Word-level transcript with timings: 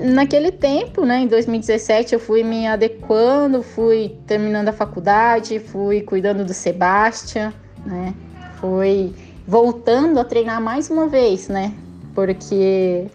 naquele 0.00 0.50
tempo, 0.50 1.04
né, 1.04 1.20
em 1.20 1.26
2017, 1.26 2.14
eu 2.14 2.20
fui 2.20 2.42
me 2.42 2.66
adequando, 2.66 3.62
fui 3.62 4.16
terminando 4.26 4.68
a 4.68 4.72
faculdade, 4.72 5.58
fui 5.58 6.00
cuidando 6.00 6.44
do 6.44 6.54
Sebastião, 6.54 7.52
né? 7.84 8.14
Fui 8.60 9.14
voltando 9.46 10.18
a 10.18 10.24
treinar 10.24 10.60
mais 10.60 10.90
uma 10.90 11.06
vez, 11.06 11.48
né? 11.48 11.72
Porque 12.14 13.06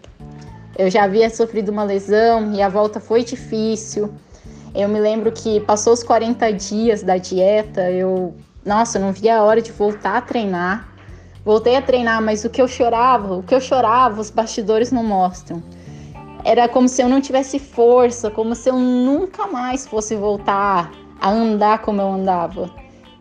eu 0.77 0.89
já 0.89 1.03
havia 1.03 1.29
sofrido 1.29 1.69
uma 1.69 1.83
lesão 1.83 2.53
e 2.53 2.61
a 2.61 2.69
volta 2.69 2.99
foi 2.99 3.23
difícil. 3.23 4.13
Eu 4.73 4.89
me 4.89 4.99
lembro 4.99 5.31
que 5.31 5.59
passou 5.61 5.93
os 5.93 6.03
40 6.03 6.51
dias 6.51 7.01
da 7.01 7.17
dieta, 7.17 7.89
eu, 7.89 8.35
nossa, 8.65 8.99
não 8.99 9.11
via 9.11 9.37
a 9.37 9.43
hora 9.43 9.61
de 9.61 9.71
voltar 9.71 10.17
a 10.17 10.21
treinar. 10.21 10.93
Voltei 11.45 11.75
a 11.75 11.81
treinar, 11.81 12.21
mas 12.21 12.43
o 12.43 12.49
que 12.49 12.61
eu 12.61 12.67
chorava, 12.67 13.35
o 13.35 13.43
que 13.43 13.53
eu 13.53 13.61
chorava, 13.61 14.19
os 14.19 14.29
bastidores 14.29 14.91
não 14.91 15.03
mostram. 15.03 15.61
Era 16.45 16.69
como 16.69 16.87
se 16.87 17.01
eu 17.01 17.09
não 17.09 17.19
tivesse 17.19 17.57
força, 17.57 18.29
como 18.29 18.53
se 18.53 18.69
eu 18.69 18.77
nunca 18.77 19.47
mais 19.47 19.87
fosse 19.87 20.15
voltar 20.15 20.91
a 21.19 21.31
andar 21.31 21.79
como 21.79 21.99
eu 21.99 22.07
andava. 22.07 22.69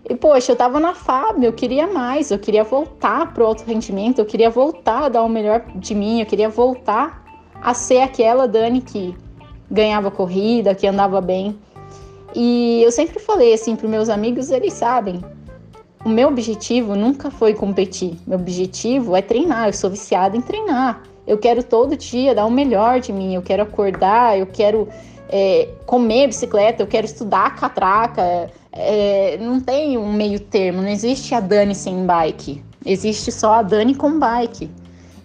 E 0.07 0.15
poxa, 0.15 0.53
eu 0.53 0.57
tava 0.57 0.79
na 0.79 0.95
FAB, 0.95 1.43
eu 1.43 1.53
queria 1.55 1.87
mais, 1.87 2.31
eu 2.31 2.39
queria 2.39 2.63
voltar 2.63 3.33
pro 3.33 3.47
alto 3.47 3.65
rendimento, 3.65 4.19
eu 4.19 4.27
queria 4.27 4.51
voltar 4.51 5.05
a 5.05 5.09
dar 5.09 5.23
o 5.23 5.29
melhor 5.31 5.65
de 5.75 5.95
mim, 5.95 6.21
eu 6.21 6.27
queria 6.27 6.51
voltar 6.51 7.25
a 7.63 7.73
ser 7.73 8.03
aquela 8.03 8.47
Dani 8.47 8.83
que 8.83 9.17
ganhava 9.71 10.11
corrida, 10.11 10.75
que 10.75 10.87
andava 10.87 11.19
bem. 11.23 11.59
E 12.35 12.83
eu 12.85 12.93
sempre 12.93 13.19
falei 13.19 13.55
assim 13.55 13.75
para 13.75 13.89
meus 13.89 14.11
amigos, 14.11 14.51
eles 14.51 14.75
sabem. 14.75 15.25
O 16.05 16.11
meu 16.11 16.29
objetivo 16.29 16.95
nunca 16.95 17.31
foi 17.31 17.55
competir. 17.55 18.19
Meu 18.27 18.39
objetivo 18.39 19.17
é 19.17 19.23
treinar. 19.23 19.69
Eu 19.69 19.73
sou 19.73 19.89
viciada 19.89 20.37
em 20.37 20.43
treinar. 20.43 21.03
Eu 21.27 21.39
quero 21.39 21.63
todo 21.63 21.97
dia 21.97 22.35
dar 22.35 22.47
o 22.47 22.51
melhor 22.51 23.01
de 23.01 23.13
mim. 23.13 23.35
Eu 23.35 23.43
quero 23.43 23.63
acordar, 23.63 24.39
eu 24.39 24.47
quero 24.47 24.89
é, 25.29 25.69
comer 25.87 26.27
bicicleta, 26.27 26.83
eu 26.83 26.87
quero 26.87 27.07
estudar 27.07 27.57
catraca. 27.57 28.51
É, 28.73 29.39
não 29.41 29.61
tem 29.61 29.97
um 29.97 30.13
meio 30.13 30.41
termo. 30.41 30.83
Não 30.83 30.89
existe 30.89 31.35
a 31.35 31.41
Dani 31.41 31.75
sem 31.75 32.05
bike. 32.05 32.63
Existe 32.85 33.33
só 33.33 33.55
a 33.55 33.63
Dani 33.63 33.95
com 33.95 34.19
bike. 34.19 34.71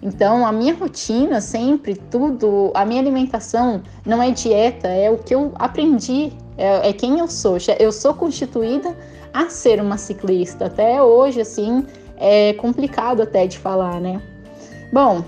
Então, 0.02 0.48
a 0.48 0.52
minha 0.52 0.74
rotina 0.74 1.42
sempre, 1.42 1.96
tudo, 1.96 2.72
a 2.74 2.86
minha 2.86 3.02
alimentação 3.02 3.82
não 4.06 4.24
é 4.24 4.32
dieta, 4.32 4.88
é 4.88 5.12
o 5.12 5.18
que 5.18 5.36
eu 5.36 5.52
aprendi, 5.56 6.32
é, 6.58 6.90
é 6.90 6.94
quem 6.94 7.20
eu 7.20 7.28
sou. 7.28 7.58
Eu 7.78 7.92
sou 7.92 8.14
constituída 8.14 8.96
a 9.34 9.50
ser 9.50 9.82
uma 9.82 9.98
ciclista. 9.98 10.68
Até 10.68 11.04
hoje, 11.04 11.42
assim, 11.42 11.86
é 12.16 12.54
complicado 12.54 13.22
até 13.22 13.46
de 13.46 13.58
falar, 13.58 14.00
né? 14.00 14.22
Bom, 14.92 15.24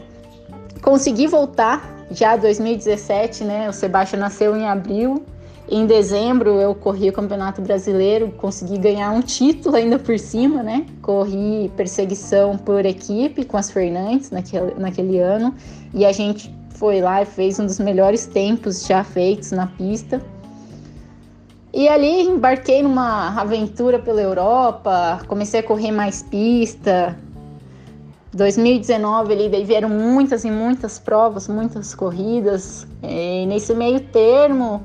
consegui 0.81 1.27
voltar 1.27 2.05
já 2.11 2.35
2017, 2.35 3.43
né? 3.43 3.69
O 3.69 3.73
Sebastião 3.73 4.19
nasceu 4.19 4.55
em 4.55 4.67
abril 4.67 5.23
em 5.71 5.85
dezembro 5.85 6.59
eu 6.59 6.75
corri 6.75 7.09
o 7.09 7.13
Campeonato 7.13 7.61
Brasileiro, 7.61 8.29
consegui 8.33 8.77
ganhar 8.77 9.09
um 9.11 9.21
título 9.21 9.77
ainda 9.77 9.97
por 9.97 10.19
cima, 10.19 10.61
né? 10.61 10.85
Corri 11.01 11.71
perseguição 11.77 12.57
por 12.57 12.85
equipe 12.85 13.45
com 13.45 13.55
as 13.55 13.71
Fernandes 13.71 14.31
naquele, 14.31 14.73
naquele 14.73 15.17
ano 15.19 15.55
e 15.93 16.05
a 16.05 16.11
gente 16.11 16.53
foi 16.71 16.99
lá 16.99 17.21
e 17.21 17.25
fez 17.25 17.57
um 17.57 17.65
dos 17.65 17.79
melhores 17.79 18.25
tempos 18.25 18.85
já 18.85 19.01
feitos 19.01 19.53
na 19.53 19.65
pista. 19.65 20.21
E 21.73 21.87
ali 21.87 22.23
embarquei 22.23 22.83
numa 22.83 23.39
aventura 23.39 23.97
pela 23.97 24.21
Europa, 24.21 25.21
comecei 25.25 25.61
a 25.61 25.63
correr 25.63 25.91
mais 25.91 26.21
pista. 26.21 27.17
2019 28.33 29.33
ali 29.33 29.65
vieram 29.65 29.89
muitas 29.89 30.45
e 30.45 30.51
muitas 30.51 30.97
provas, 30.97 31.47
muitas 31.47 31.93
corridas. 31.93 32.87
E 33.03 33.45
nesse 33.45 33.73
meio 33.73 33.99
termo 33.99 34.83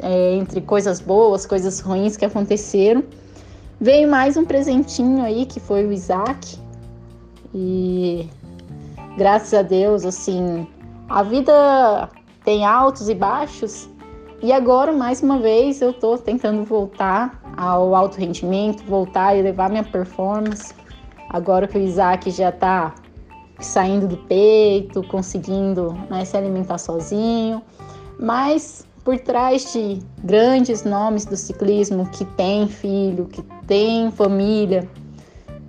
é, 0.00 0.34
entre 0.34 0.60
coisas 0.60 1.00
boas, 1.00 1.44
coisas 1.44 1.80
ruins 1.80 2.16
que 2.16 2.24
aconteceram. 2.24 3.02
Veio 3.80 4.08
mais 4.08 4.36
um 4.36 4.44
presentinho 4.44 5.24
aí 5.24 5.44
que 5.44 5.58
foi 5.58 5.84
o 5.84 5.92
Isaac. 5.92 6.56
E 7.52 8.28
graças 9.16 9.52
a 9.54 9.62
Deus, 9.62 10.04
assim, 10.04 10.66
a 11.08 11.22
vida 11.22 12.08
tem 12.44 12.64
altos 12.64 13.08
e 13.08 13.14
baixos. 13.14 13.88
E 14.40 14.52
agora, 14.52 14.92
mais 14.92 15.22
uma 15.22 15.38
vez, 15.38 15.80
eu 15.80 15.92
tô 15.92 16.16
tentando 16.18 16.64
voltar 16.64 17.40
ao 17.56 17.94
alto 17.94 18.18
rendimento, 18.18 18.84
voltar 18.84 19.36
e 19.36 19.42
levar 19.42 19.70
minha 19.70 19.84
performance. 19.84 20.74
Agora 21.34 21.66
que 21.66 21.76
o 21.76 21.80
Isaac 21.80 22.30
já 22.30 22.52
tá 22.52 22.94
saindo 23.58 24.06
do 24.06 24.16
peito, 24.16 25.02
conseguindo 25.08 25.92
né, 26.08 26.24
se 26.24 26.36
alimentar 26.36 26.78
sozinho. 26.78 27.60
Mas 28.20 28.86
por 29.02 29.18
trás 29.18 29.72
de 29.72 29.98
grandes 30.22 30.84
nomes 30.84 31.24
do 31.24 31.36
ciclismo 31.36 32.08
que 32.08 32.24
tem 32.24 32.68
filho, 32.68 33.24
que 33.24 33.42
tem 33.66 34.12
família, 34.12 34.88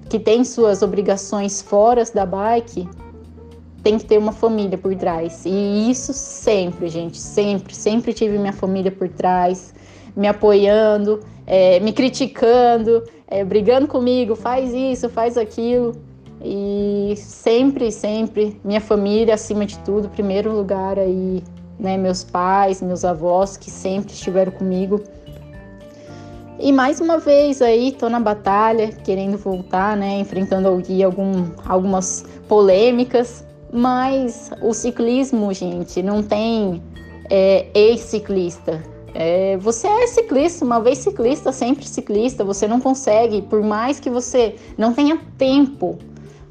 que 0.08 0.20
tem 0.20 0.44
suas 0.44 0.84
obrigações 0.84 1.64
fora 1.64 2.03
da 2.14 2.28
bike, 2.28 2.88
tem 3.82 3.97
que 3.97 4.06
ter 4.06 4.20
uma 4.20 4.34
família 4.34 4.78
por 4.78 4.94
trás. 4.94 5.47
E 5.47 5.90
isso 5.90 6.14
sempre, 6.14 6.90
gente, 6.90 7.18
sempre, 7.18 7.74
sempre 7.74 8.14
tive 8.14 8.38
minha 8.38 8.53
família 8.53 8.92
por 8.92 9.09
trás, 9.09 9.74
me 10.16 10.28
apoiando, 10.28 11.22
é, 11.47 11.80
me 11.80 11.92
criticando, 11.92 13.03
é, 13.28 13.44
brigando 13.44 13.88
comigo, 13.88 14.36
faz 14.36 14.74
isso, 14.74 15.09
faz 15.09 15.38
aquilo. 15.38 15.94
E 16.41 17.13
sempre, 17.18 17.91
sempre 17.91 18.59
minha 18.63 18.81
família 18.81 19.34
acima 19.34 19.66
de 19.66 19.80
tudo, 19.80 20.09
primeiro 20.09 20.52
lugar 20.52 21.00
aí 21.00 21.41
né, 21.80 21.97
meus 21.97 22.24
pais, 22.24 22.81
meus 22.81 23.03
avós 23.03 23.58
que 23.58 23.69
sempre 23.69 24.14
estiveram 24.14 24.52
comigo. 24.52 25.02
E 26.59 26.72
mais 26.72 27.02
uma 27.02 27.18
vez 27.18 27.62
aí 27.62 27.91
tô 27.91 28.09
na 28.09 28.19
batalha, 28.19 28.90
querendo 28.90 29.38
voltar, 29.38 29.97
né, 29.97 30.19
enfrentando 30.19 30.69
aqui 30.69 31.03
algum, 31.03 31.47
algumas 31.66 32.25
polêmicas, 32.47 33.46
mas 33.74 34.52
o 34.62 34.74
ciclismo, 34.74 35.52
gente, 35.53 36.02
não 36.02 36.24
tem 36.24 36.81
é, 37.30 37.68
ex-ciclista. 37.74 38.81
É, 39.18 39.56
você 39.58 39.88
é 39.88 40.08
ciclista, 40.08 40.66
uma 40.66 40.81
vez 40.81 40.98
ciclista, 40.98 41.53
sempre 41.53 41.88
ciclista. 41.88 42.44
Você 42.44 42.68
não 42.68 42.81
consegue, 42.81 43.42
por 43.42 43.64
mais 43.64 43.98
que 43.98 44.09
você 44.09 44.56
não 44.78 44.94
tenha 44.94 45.18
tempo, 45.38 45.98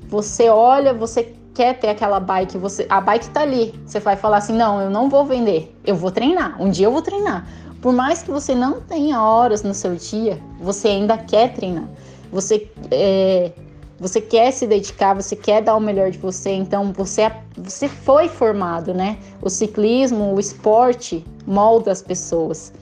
você 0.08 0.48
olha, 0.48 0.94
você 0.94 1.34
quer 1.52 1.78
ter 1.78 1.88
aquela 1.88 2.18
bike, 2.18 2.56
você, 2.56 2.86
a 2.88 3.02
bike 3.02 3.28
tá 3.28 3.42
ali. 3.42 3.74
Você 3.84 4.00
vai 4.00 4.16
falar 4.16 4.38
assim: 4.38 4.54
"Não, 4.54 4.80
eu 4.80 4.88
não 4.88 5.10
vou 5.10 5.26
vender. 5.26 5.76
Eu 5.86 5.94
vou 5.94 6.10
treinar. 6.10 6.60
Um 6.60 6.70
dia 6.70 6.86
eu 6.86 6.90
vou 6.90 7.02
treinar". 7.02 7.46
Por 7.82 7.92
mais 7.92 8.22
que 8.22 8.30
você 8.30 8.54
não 8.54 8.80
tenha 8.80 9.22
horas 9.22 9.62
no 9.62 9.74
seu 9.74 9.94
dia, 9.94 10.40
você 10.58 10.88
ainda 10.88 11.18
quer 11.18 11.52
treinar. 11.52 11.86
Você 12.32 12.66
é, 12.90 13.52
você 13.98 14.20
quer 14.20 14.50
se 14.50 14.66
dedicar, 14.66 15.14
você 15.14 15.36
quer 15.36 15.62
dar 15.62 15.76
o 15.76 15.80
melhor 15.80 16.10
de 16.10 16.18
você, 16.18 16.50
então 16.50 16.92
você, 16.92 17.30
você 17.56 17.88
foi 17.88 18.28
formado, 18.28 18.92
né? 18.92 19.18
O 19.40 19.48
ciclismo, 19.48 20.34
o 20.34 20.40
esporte 20.40 21.24
molda 21.46 21.92
as 21.92 22.02
pessoas. 22.02 22.72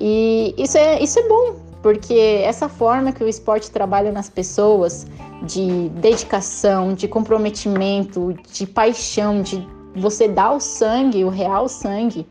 E 0.00 0.54
isso 0.58 0.76
é, 0.76 1.02
isso 1.02 1.18
é 1.18 1.28
bom, 1.28 1.56
porque 1.82 2.42
essa 2.44 2.68
forma 2.68 3.12
que 3.12 3.22
o 3.22 3.28
esporte 3.28 3.70
trabalha 3.70 4.10
nas 4.10 4.28
pessoas, 4.28 5.06
de 5.42 5.88
dedicação, 5.90 6.94
de 6.94 7.08
comprometimento, 7.08 8.34
de 8.50 8.66
paixão, 8.66 9.42
de 9.42 9.66
você 9.94 10.28
dar 10.28 10.52
o 10.52 10.60
sangue, 10.60 11.24
o 11.24 11.28
real 11.28 11.68
sangue, 11.68 12.26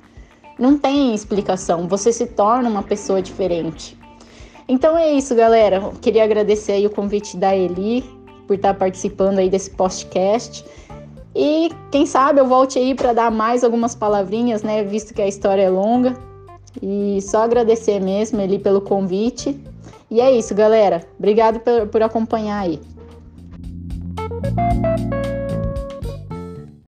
não 0.58 0.78
tem 0.78 1.14
explicação. 1.14 1.88
Você 1.88 2.12
se 2.12 2.28
torna 2.28 2.70
uma 2.70 2.84
pessoa 2.84 3.22
diferente. 3.22 3.98
Então 4.72 4.98
é 4.98 5.12
isso, 5.12 5.36
galera. 5.36 5.92
Queria 6.00 6.24
agradecer 6.24 6.72
aí 6.72 6.88
o 6.88 6.90
convite 6.90 7.36
da 7.36 7.54
Eli 7.54 8.06
por 8.48 8.54
estar 8.54 8.74
participando 8.74 9.40
aí 9.40 9.50
desse 9.50 9.70
podcast. 9.72 10.64
E 11.36 11.70
quem 11.92 12.06
sabe 12.06 12.40
eu 12.40 12.48
volte 12.48 12.80
aí 12.80 12.96
para 12.96 13.12
dar 13.12 13.30
mais 13.30 13.66
algumas 13.66 13.94
palavrinhas, 13.94 14.64
né, 14.64 14.82
visto 14.82 15.14
que 15.14 15.22
a 15.22 15.28
história 15.28 15.64
é 15.64 15.70
longa. 15.70 16.14
E 16.82 17.20
só 17.22 17.44
agradecer 17.44 18.00
mesmo 18.00 18.40
Eli 18.40 18.60
pelo 18.60 18.80
convite. 18.80 19.60
E 20.10 20.22
é 20.22 20.32
isso, 20.32 20.56
galera. 20.56 21.06
Obrigado 21.20 21.60
por, 21.60 21.88
por 21.88 22.02
acompanhar 22.02 22.62
aí. 22.62 22.80